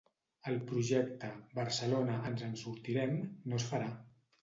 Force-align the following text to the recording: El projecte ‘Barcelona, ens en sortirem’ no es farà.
El 0.51 0.55
projecte 0.71 1.29
‘Barcelona, 1.61 2.17
ens 2.33 2.49
en 2.51 2.59
sortirem’ 2.65 3.19
no 3.33 3.63
es 3.65 3.73
farà. 3.73 3.97